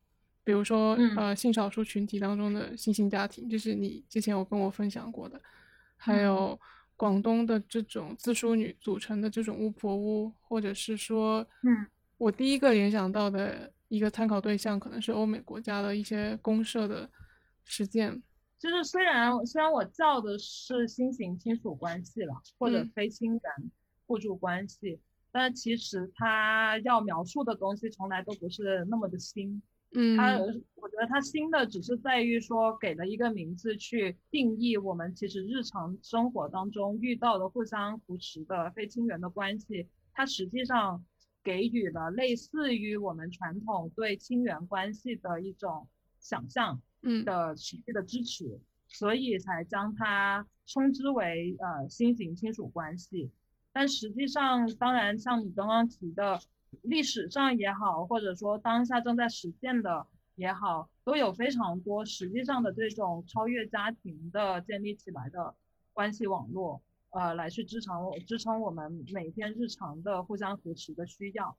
[0.45, 5.39] 比如说，呃，性少数群体当中的新型家庭，就是你之前有跟我分享过的，
[5.95, 6.59] 还有
[6.97, 13.71] 广东的这种自梳女组成的这种巫婆屋，或者是说，嗯，我第一个联想到的。
[13.93, 17.07] 一个参考对象可能是欧美国家的一些公社的
[17.63, 18.23] 实践，
[18.59, 23.43] 就是虽然虽然我叫的是新型亲属关系了，或者非亲缘
[24.07, 24.99] 互助关系，
[25.31, 29.61] 但其实它要描述的东西从来都不是那么的新。
[29.93, 41.05] 嗯，它我觉得它新的只是在于说给了一个名字去定义我们其实日常生活当中遇到的互相扶持的非亲缘的关系，它实际上。
[41.43, 45.89] 给予了类似于我们传统对亲缘关系的一种
[46.21, 53.31] 想象，嗯的持续的支持，所以才将它称之为呃新型亲属关系。
[53.73, 56.39] 但实际上，当然像你刚刚提的，
[56.83, 65.55] 历史上也好，或者说当下正在实践的也好，都有非常多实际上的这种超越家庭的建立起来的
[65.93, 71.57] 关系网络，呃，来去支撑我支撑我们每天日常的互相扶持的需要。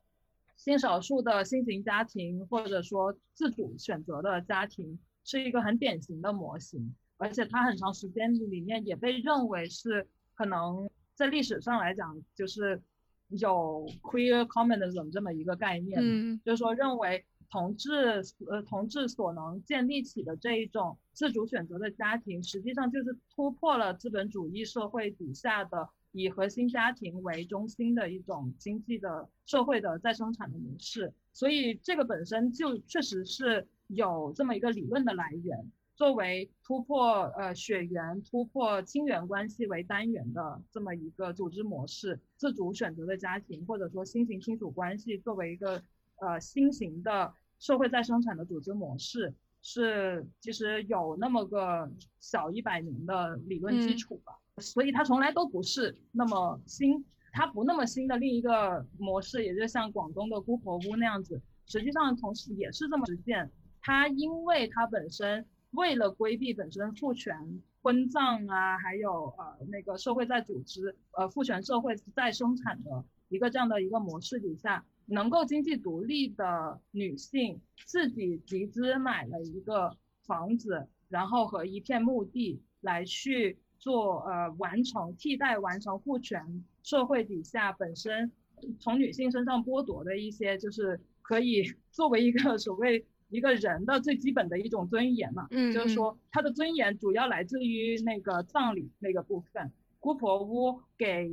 [0.55, 12.81] 性少数的新型家庭，或者说自主选择的家庭，是一个很典型的模型，而且它很长时间里面也被认为是可能在历史上来讲，就是
[13.29, 25.87] 有 queer communism 这么一个概念，嗯，就是说认为同志呃同志所能建立起的这一种自主选择的家庭，实际上就是突破了资本主义社会底下的。
[26.15, 45.81] 以核心家庭为中心的一种经济的社会的再生产的模式，所以这个本身就确实是有这么一个理论的来源，作为突破呃血缘、突破亲缘关系为单元的这么一个组织模式，自主选择的家庭或者说新型亲属关系作为一个
[46.17, 54.37] 呃新型的社会再生产的组织模式，是其实有那么个小一百年的理论基础吧。
[54.57, 63.49] 所以它从来都不是那么新，它不那么新的另一个模式，也就像广东的姑婆屋那样子，实际上同时也是这么实践。
[63.81, 83.57] 它因为它本身为了规避本身父权婚葬啊，还有呃那个社会在组织呃父权社会在生产的一个这样的一个模式底下，能够经济独立的女性自己集资买了一个房子，然后和一片墓地来去。
[83.79, 88.31] 做呃完成替代完成父权社会底下本身
[88.79, 95.49] 从女性身上剥夺的一些，就是可以作为一个 所谓一个人的最基本的一种尊严嘛。
[95.51, 99.69] 嗯，就是说她的尊严主要来自于那个葬礼那个部分。
[100.03, 101.31] 姑婆屋给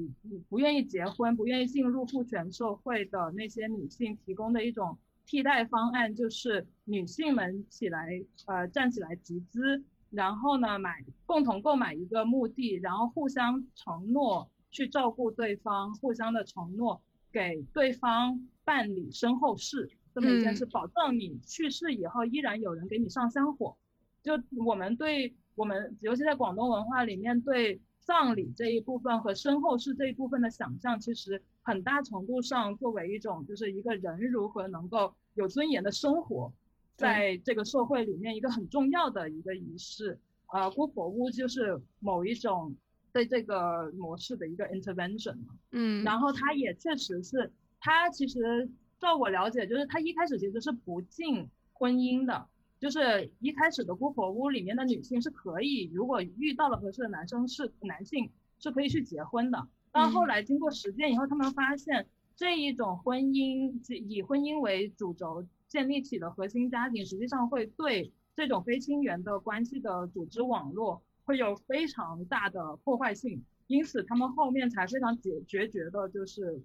[0.49, 9.83] 不愿意结婚、不愿意进入父权社会的那些女性提供的一种替代方案，就是女性们起来呃站起来集资。
[10.11, 17.03] 然后呢，买共同购买一个墓地，然后互相承诺去照顾对方，互相的承诺
[17.33, 23.77] 给对方办理身后事这么一件事，保证你去世以后依然有人给你上香火。
[24.23, 36.53] 就我们对我们，尤其在广东文化里面，对葬礼这一部分和身后事这一部分的想象，其实很大程度上作为一种就是一个人如何能够有尊严的生活。
[36.97, 40.19] 在这个社会里面，一个很重要的一个仪式，
[40.53, 42.75] 呃，姑婆屋就是某一种
[43.13, 45.55] 对这个模式的一个 intervention 嘛。
[45.71, 48.69] 嗯，然后它也确实是，它其实
[48.99, 52.49] 照我了解，就是它一开始其实是不进婚姻的，
[52.81, 59.69] 就是一开始的姑婆屋里面的女性是可以，如果遇到了合适的男生是男性，是可以去结婚的。
[59.93, 63.73] 但后来经过实践以后，他们发现这一种婚姻
[64.09, 65.47] 以婚姻为主轴。
[65.71, 76.65] 建立起的核心家庭，实际上会对这种非亲缘的关系的组织网络会有非常大的破坏性，因此他们后面才非常决决绝的，就是，嗯，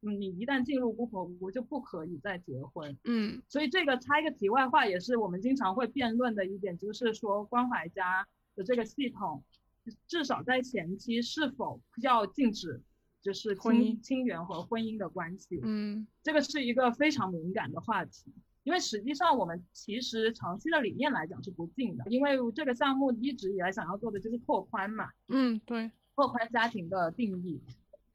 [0.00, 9.42] 你一旦进入姑婆屋就不可以再结婚，嗯，所以这个插一个题外话，也是我们经常会辩论的一点，就是说关怀家的这个系统，
[10.06, 12.82] 至少在前期是否要禁止。
[13.22, 18.32] 就是亲亲缘和婚姻的关系，嗯，这个是一个非常敏感的话题，
[18.62, 27.60] 因为实际上我们其实长期的理念来讲是不禁的，因为这个项目一直以来想要做的就是拓宽嘛，嗯，对，拓宽家庭的定义，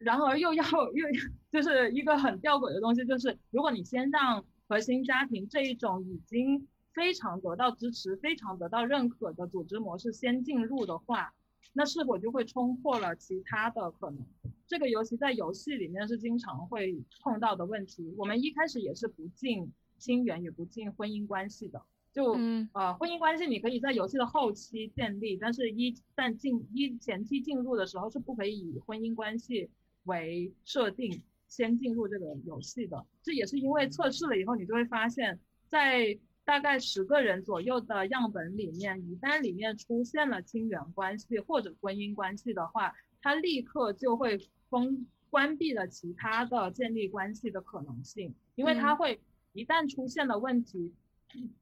[0.04, 1.06] 然而又要又
[1.52, 11.34] 就是一个很吊诡的东西，就是如果你先让核心家庭这一种已经非常得到支持、非常得到认可的组织模式先进入的话。
[11.74, 14.20] 那是否就会冲破了其他的可能？
[14.68, 18.14] 这个尤其在游戏里面是经常会碰到的问题。
[18.18, 21.82] 我们一开始也是不进亲缘，也不进婚姻关系的。
[22.12, 22.34] 就
[22.74, 29.70] 呃，婚姻关系你可以在游戏的后期建立，但是一旦进一前期进入的时候是不可以以婚姻关系
[30.04, 33.06] 为设定先进入这个游戏的。
[33.22, 49.22] 这也是因为测试了以后，你就会发现，在大概十个人左右的样本里面，一旦里面出现了亲缘关系或者婚姻关系的话，它立刻就会封关闭了其他的建立关系的可能性，因为它会
[49.54, 50.92] 一旦出现了问题，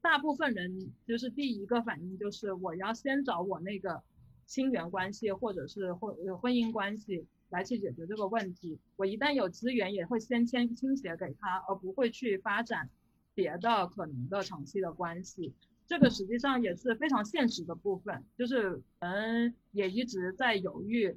[0.02, 4.02] 大部分人就是第一个反应就是我要先找我那个
[4.46, 8.80] 亲缘关系或者是婚婚姻关系来去解决这个问题。
[8.96, 12.90] 我一旦有资源，也会先先倾斜给他，而不会去发展。
[13.36, 15.54] 别的可能的长期的关系，
[15.88, 18.26] 这个实际上也是非常现实的部分。
[18.38, 21.16] 就是我们也一直在犹豫，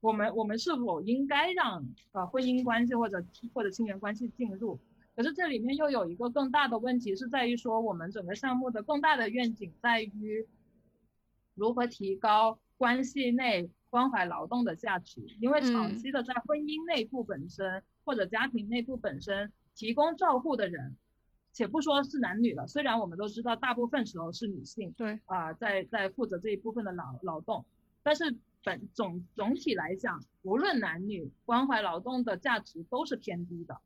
[0.00, 3.24] 我们我们是否应该让呃婚姻关系或者
[3.54, 4.78] 或者亲缘关系进入？
[5.16, 10.46] 可是这里面又有一个更大的问题，是在于说我们整个项目的更大的愿景在于
[11.54, 20.96] 如何提高关系内关怀劳动的价值，因为长期的在婚姻内部本身或者家庭内部本身提供照护的人，
[21.52, 25.20] 且不说是男女了，虽然我们都知道大部分时候是女性，对。
[25.26, 27.66] 啊，在在负责这一部分的劳劳动，
[28.02, 28.34] 但是
[28.64, 33.78] 本总总体来讲，无论男女，关怀劳动的价值都是偏低的。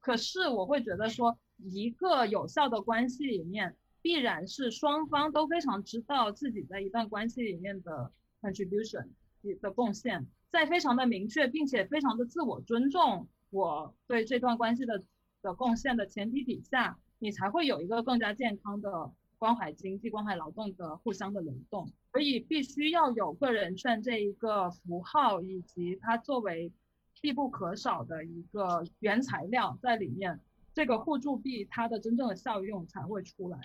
[0.00, 8.10] 可是我会觉得说，一个有效的关系里面，必然是双方都非常知道自己在一段关系里面的
[8.40, 9.08] contribution
[9.54, 15.02] 的贡献，在非常的明确并且非常的自我尊重我对这段关系的
[15.42, 21.90] 的贡献的前提底下，你才会有一个更加健康的关怀经济、关怀劳动的互相的流动。
[22.12, 26.72] 所以必须要有个人券这一个符号，以及它作为。
[27.22, 30.38] 必不可少的一个原材料在里面，
[30.74, 33.58] 这个互助币它的真正的效用才会出来。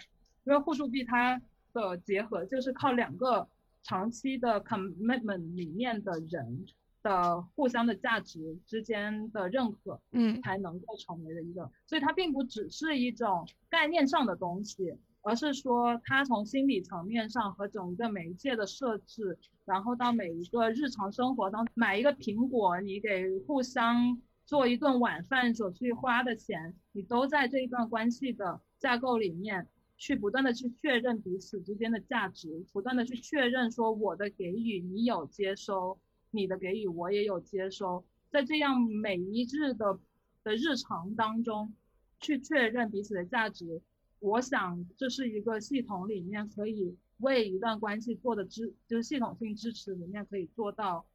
[0.45, 1.39] 因为互助币它
[1.73, 3.47] 的结合就是靠两个
[3.83, 6.65] 长期的 commitment 里面的人
[7.03, 11.71] 的互相的价值之间的认可，嗯，才能够成为的一个。
[11.85, 14.97] 所以它并不只是一种概念上的东西。
[15.23, 29.67] 而是说，它从心理层面上和整个媒介的设置，然后到每一个日常生活当买一个苹果，你给互相做一顿晚饭所去花的钱，你都在这一段关系的架构里面
[30.01, 35.99] 去不断的去确认彼此之间的价值，不断的去确认说我的给予你有接收，
[36.31, 39.99] 你的给予我也有接收，在这样每一日的
[40.43, 41.71] 的日常当中，
[42.19, 43.79] 去确认彼此的价值。
[44.17, 51.05] 我想这是一个系统里面可以为一段关系做的支，就是系统性支持里面可以做到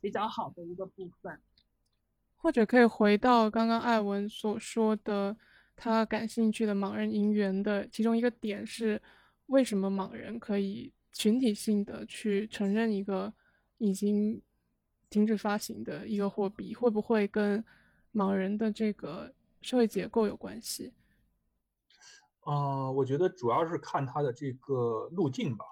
[0.00, 1.38] 比较好的一个部分。
[2.38, 5.36] 或者可以回到刚刚艾文所说的，
[5.76, 9.00] 他感兴趣的盲人银元的其中一个点是，
[9.46, 13.32] 为什么盲人可以群体性的去承认一个
[13.78, 14.40] 已经
[15.08, 17.64] 停止发行的一个货币，会不会跟
[18.12, 20.92] 盲人的这个社会结构有关系？
[22.46, 25.64] 嗯，我觉得主要是看它的这个路径吧，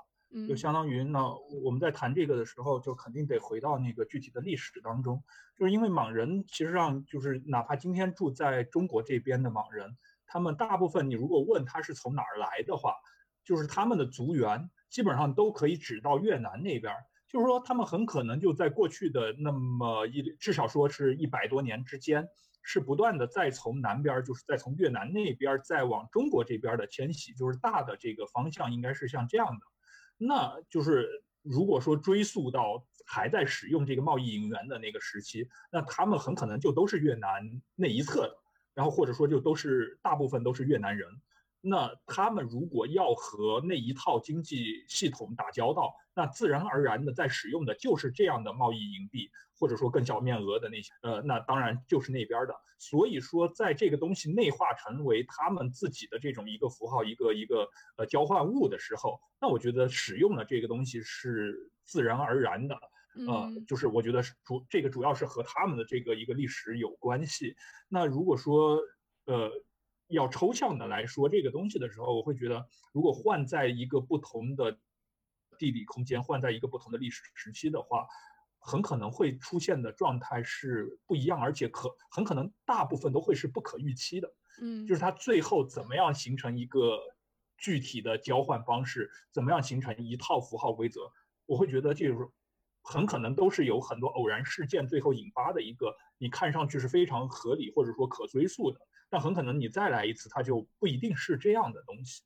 [0.49, 5.23] 就相当于呢，我们在谈这个的时候，就肯定得回到那个具体的历史当中，
[5.57, 12.95] 就是因为莽人其实上就是哪怕今天住在中国这边的莽人，他们大部分你如果问他是从哪儿来的话，
[13.45, 16.95] 就是他们的族源基本上都可以指到越南那边，
[17.29, 22.29] 就是说他们很可能就在过去的那么一至少说是一百多年之间。
[22.71, 29.67] 是不断的再从南边，就是再从越南那边再往中国这边的迁徙，就是大的这个方向应该是像这样的。
[30.19, 31.09] 那就是
[31.43, 38.37] 如果说追溯到还在使用这个贸易银元的那个时期，那他们很可能就都是越南那一侧的，
[38.75, 41.09] 然后或者说就都是大部分都是越南人。
[41.61, 49.29] 那他们如果要和那一套经济系统打交道，那自然而然的在使用的就是这样的贸易银币，
[49.59, 52.55] 或者说更小面额的那些，呃，那当然就是那边的。
[52.79, 62.77] 所以说，在这个东西内化成为他们自己的这种一个符号、一个一个呃交换物的时候，那我觉得使用的这个东西是自然而然的，
[63.27, 67.57] 呃，就是我觉得主这个主要是和他们的这个一个历史有关系。
[67.89, 68.79] 那如果说，
[69.25, 69.51] 呃。
[70.09, 74.79] 要抽象的来说这个东西的时候，我会觉得，如果换在一个不同的
[75.59, 78.07] 地理空间，换在一个不同的历史时期的话，
[78.59, 84.33] 很可能会出现的状态是不一样，而且可很可能大部分都会是不可预期的。
[84.61, 86.99] 嗯，就是它最后怎么样形成一个
[87.57, 91.13] 具体的交换方式，怎么样形成一套符号规则，
[91.47, 92.17] 我会觉得这是
[92.83, 98.81] 很可能都是有很多偶然事件最后引发的一个，你看上去是非常合理或者说可追溯的。
[99.11, 102.23] 但很可能你再来一次，它就不一定是这样的东西。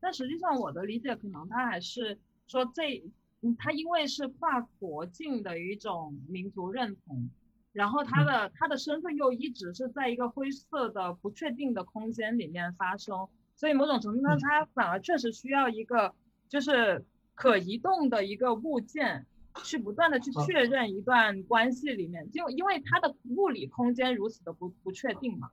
[0.00, 3.02] 但实际上，我的理解可能它还是说这，
[3.42, 7.30] 嗯，它因为是跨国境的一种民族认同，
[7.72, 16.14] 然后它的它的身份又一直是在一个灰色的不确定的空间里面发生，所以某种程度上，它反而确实需要一个
[16.48, 17.04] 就是
[17.34, 19.26] 可移动的一个物件，
[19.64, 25.50] 去不断的去确认一段关系里面，就因为它的物理空间如此的不不确定嘛。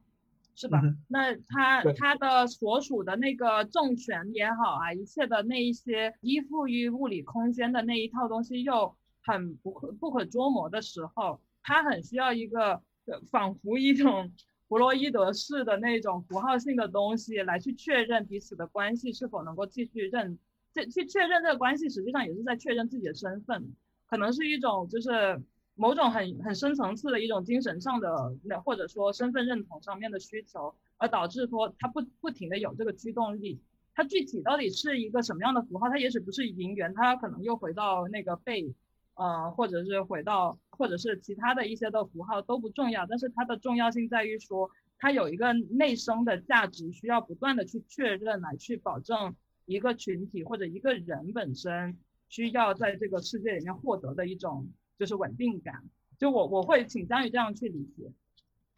[0.60, 0.82] 是吧？
[1.08, 12.82] 那他他的所属的那个政权也好啊，一切的那一些依附于物理空间的那一套东西又很不可不可捉摸的时候，他很需要一个
[13.30, 14.34] 仿佛一种
[14.68, 20.40] 弗洛伊德式的那种符号性的东西来去确认彼此的关系是否能够继续认，
[20.74, 23.76] 这去确认这个关系，实际上也是在确认自己的身份，
[24.10, 25.40] 可能是一种就是。
[25.78, 33.62] 某种很很深层次的一种精神上的，或者说身份认同上面的需求，而导致说它不不停的有这个驱动力。
[33.94, 35.88] 它具体到底是一个什么样的符号？
[35.90, 38.74] 它也许不是银元，它可能又回到那个贝，
[39.16, 44.70] 呃，或者是回到或者是其他的一些的符号都不重要，但是它的重要性在于说
[45.00, 51.98] 它有一个内生的价值，需要不断的去确认来去保证一个群体或者一个人本身
[52.30, 54.68] 需要在这个世界里面获得的一种
[54.98, 55.84] 就是稳定感。
[56.18, 58.12] 就我我会倾向于这样去理解。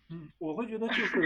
[0.10, 1.22] 嗯，我会觉得就是，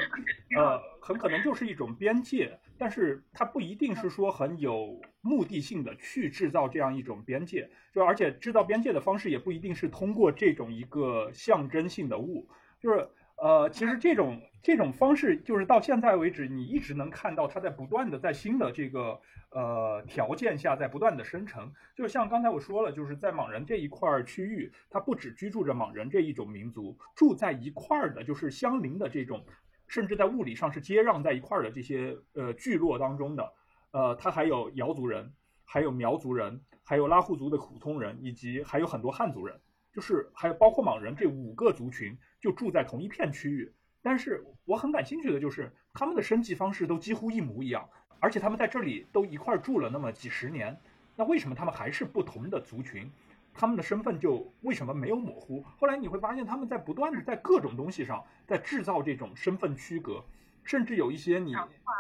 [0.58, 12.48] 呃，很可能就是一种边界，但是它不一定是说很有目的性的去制造这样一种边界，就而且制造边界的方式也不一定是通过这种一个象征性的物，
[12.80, 13.10] 就是。
[13.36, 19.20] 呃，其实这种这种方式，就是到现在为止，你一直能看到它在不断的在新的这个
[19.50, 21.74] 呃条件下，在不断的生成。
[21.96, 29.44] 就像刚才我说了，就是在莽人这一块区域，它不只居住着莽人这一种民族，住在一块儿的，就是相邻的这种，
[29.88, 33.54] 甚至在物理上是接壤在一块儿的这些呃聚落当中的，
[33.92, 35.34] 呃，它还有瑶族人，
[35.66, 39.60] 还有苗族人，还有拉祜族的普通人，以及还有很多汉族人。
[39.94, 43.72] 就是还有包括莽人这五个族群就住在同一片区域，
[44.02, 47.88] 但是我很感兴趣的就是他们的生计方式都几乎一模一样，
[48.20, 50.76] 而且他们在这里都一块住了那么几十年，
[51.16, 53.10] 那为什么他们还是不同的族群？
[53.54, 55.64] 他们的身份就为什么没有模糊？
[55.78, 60.26] 后来你会发现他们在不断的在各种东西上在制造这种身份区隔，
[60.64, 61.54] 甚至有一些你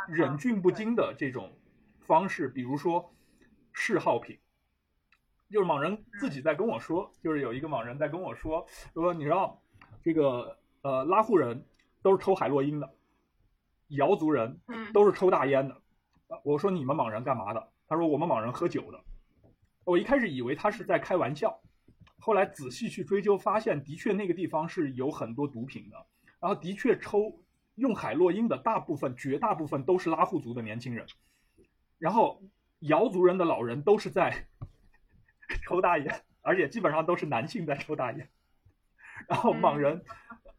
[0.07, 1.51] 忍俊不禁的这种
[1.99, 3.13] 方式，比如说
[3.71, 4.39] 嗜好品。
[5.53, 9.61] 就是莽人自己在跟我说，就是有一个莽人在跟我说，说你知道，
[10.01, 11.63] 这个呃拉祜人
[12.01, 12.89] 都是抽海洛因的，
[13.89, 14.59] 瑶族人
[14.91, 15.79] 都是抽大烟的。
[16.43, 17.69] 我说你们莽人干嘛的？
[17.87, 18.99] 他说我们莽人喝酒的。
[19.83, 21.61] 我一开始以为他是在开玩笑，
[22.17, 25.97] 后来仔细去追究，发现的确那个地方是有很多毒品的，
[26.39, 27.39] 然后的确抽
[27.75, 31.05] 用海洛因的大部分、绝大部分都是拉祜族的年轻人，
[31.99, 32.41] 然后
[32.79, 34.47] 瑶族人的老人都是在。
[35.65, 38.29] 抽大烟， 而且基本上都是男性在抽大烟。
[39.27, 40.03] 然后莽人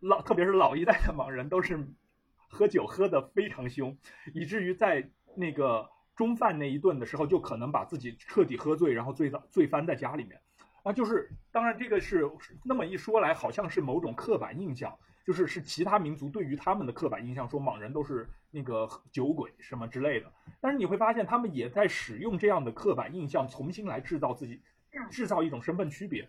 [0.00, 1.86] 老，特别是老一代的莽人，都是
[2.48, 3.96] 喝酒喝得非常凶，
[4.32, 10.40] 以至于在那个中饭那一顿的时候，就可能把自己彻底喝醉，然后醉倒醉翻在家里面。
[10.84, 12.30] 啊，就是当然这个是
[12.64, 14.96] 那么一说来，好像是某种刻板印象，
[15.26, 20.32] 就是是其他民族对于他们的刻板印象，说莽人都是那个酒鬼什么之类的。
[20.60, 24.62] 但是你会发现，他们也在使用这样的刻板印象，重新来制造自己。
[25.10, 26.28] 制造一种身份区别，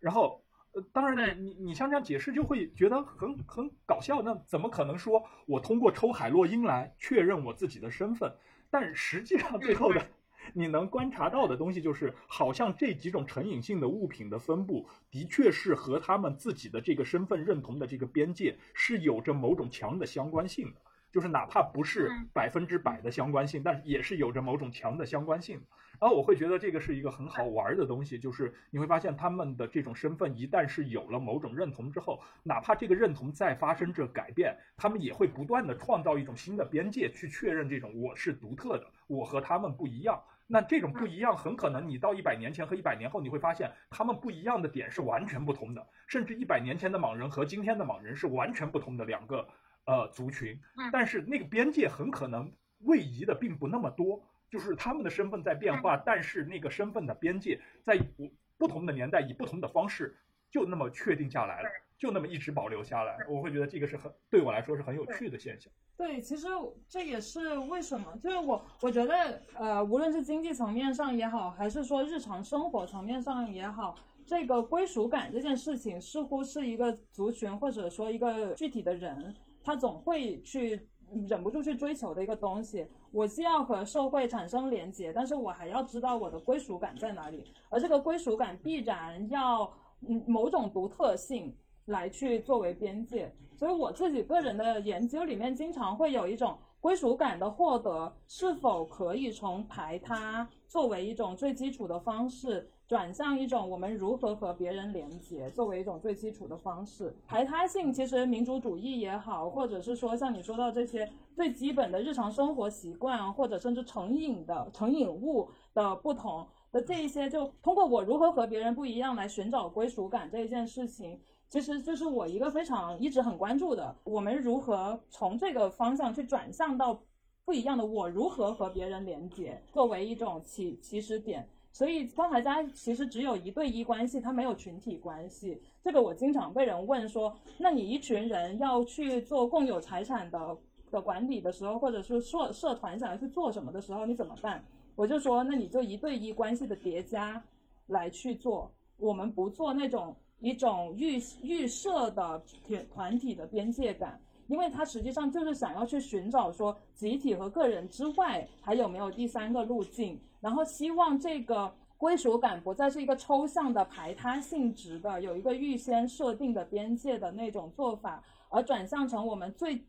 [0.00, 0.42] 然后，
[0.72, 4.22] 呃，当然，你你你像这样解释就会觉得很很搞笑。
[4.22, 8.32] 那怎么可能说我通过抽海洛因来确认我自己的身份？
[8.70, 10.06] 但实际上最后的
[10.52, 20.80] 你能观察到的东西就是，好像这几种成瘾性的物品的分布的确是和他们自己的这个身份认同的这个边界是有着某种强的相关性的。
[21.12, 25.62] 就是哪怕不是百分之百的相关性，但是也是有着某种强的相关性。
[26.00, 40.22] 然后我会觉得这个是一个很好玩的东西，就是你会发现他们的这种身份一旦是有了某种认同之后，哪怕这个认同再发生着改变，他们也会不断的创造一种新的边界去确认这种我是独特的，我和他们不一样。
[40.46, 49.46] 那这种不一样很可能你到一百年前和一百年后，你会发现他们不一样的点是完全不同的，甚至一百年前的莽人和今天的莽人是完全不同的两个。
[49.88, 54.20] 呃，族群，但是那个边界很可能位移的并不那么多，
[54.50, 60.16] 就是他们的身份在变化，但是那个身份的边界在不不同的年代以不同的方式
[60.50, 61.68] 就那么确定下来了，
[61.98, 63.18] 就那么一直保留下来。
[63.28, 65.72] 我会觉得这个是很对我来说是很有趣的现象。
[65.96, 66.46] 对，其实
[66.88, 79.34] 这也是为什么，就是我我觉得，呃，无论是经济层面上也好，还是说日常生活层面上也好，这个归属感这件事情似乎是一个族群或者说一个具体的人。
[79.64, 80.80] 他总会去
[81.28, 82.86] 忍不住去追求的一个东西。
[83.10, 87.44] 我既要和社会产生连接，但是我还要知道我的归属感在哪里。
[87.70, 89.70] 而这个归属感必然要
[90.06, 91.54] 嗯某种独特性
[91.86, 93.34] 来去作为边界。
[93.56, 102.70] 所以我自己个人的研究里面，经常会有一种归属感的获得，是否可以从排他作为一种最基础的方式。
[102.88, 107.12] 转向一种我们如何和别人连接，作为一种最基础的方式。
[107.26, 121.18] 排他性其实民族主义也好，或者是说像你说到这些最基本的日常生活习惯，或者甚至成瘾的成瘾物的不同的这一些，就通过我如何和别人不一样来寻找归属感这一件事情，
[121.48, 123.96] 其实就是我一个非常一直很关注的。
[124.04, 127.02] 我们如何从这个方向去转向到
[127.44, 131.48] 不一样的我如何和别人连接，作为一种起起始点。
[131.76, 135.60] 所以光怀家其实只有一对一关系，它没有群体关系。
[135.84, 140.56] 这个我经常被人问说，那你一群人要去做共有财产的
[140.90, 144.64] 的管理的时候，或者是社社团想要去做什么的时候，你怎么办？
[144.94, 147.44] 我就说，那你就一对一关系的叠加
[147.88, 161.74] 来去做，我们不做那种一种预预设的团团体的边界感，因为它实际上就是想要去寻找说集体和个人之外还有没有第三个路径，然后希望这个。
[161.98, 169.82] 归属感不再是一个抽象的排他性质的，有一个预先设定的边界的那种做法，而转向成我们最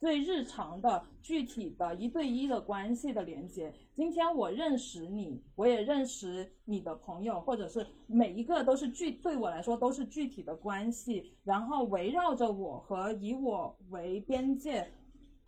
[0.00, 3.72] 最日常的具体的一对一的关系的连接。
[3.94, 14.90] 今天我认识你，我也认识你的朋友，或者是每一个都是具对我来说都是具体的关系，然后围绕着我和以我为边界，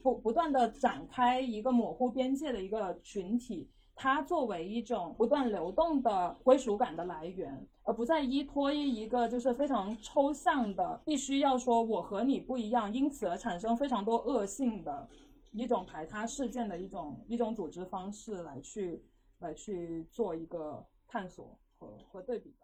[0.00, 3.68] 不不断的展开一个模糊边界的一个群体。
[3.96, 15.08] 它作为一种不断流动的归属感的来源，而不再依托于一个就是非常抽象的，必须要说我和你不一样，因此而产生非常多恶性的
[15.52, 19.02] 一种排他事件的一种一种组织方式来去
[19.38, 22.56] 来去做一个探索和和对比的。